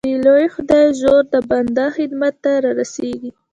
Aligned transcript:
د 0.09 0.11
لوی 0.25 0.45
خدای 0.55 0.85
زور 1.01 1.23
د 1.33 1.35
بنده 1.49 1.85
خدمت 1.95 2.35
ته 2.43 2.51
را 2.63 2.71
رسېږي 2.79 3.31